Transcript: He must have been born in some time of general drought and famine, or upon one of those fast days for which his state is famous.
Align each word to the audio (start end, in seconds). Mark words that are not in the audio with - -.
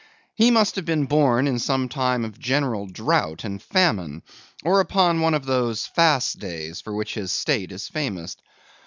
He 0.33 0.49
must 0.49 0.77
have 0.77 0.85
been 0.85 1.05
born 1.05 1.47
in 1.47 1.59
some 1.59 1.87
time 1.87 2.25
of 2.25 2.39
general 2.39 2.87
drought 2.87 3.43
and 3.43 3.61
famine, 3.61 4.23
or 4.63 4.79
upon 4.79 5.21
one 5.21 5.35
of 5.35 5.45
those 5.45 5.85
fast 5.85 6.39
days 6.39 6.81
for 6.81 6.95
which 6.95 7.13
his 7.13 7.31
state 7.31 7.71
is 7.71 7.87
famous. 7.87 8.35